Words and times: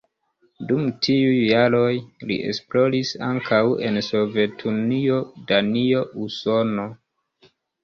Dum 0.69 0.85
tiuj 1.07 1.35
jaroj 1.49 1.91
li 2.31 2.37
esploris 2.53 3.13
ankaŭ 3.29 3.61
en 3.91 4.01
Sovetunio, 4.09 5.21
Danio, 5.55 6.03
Usono. 6.27 6.91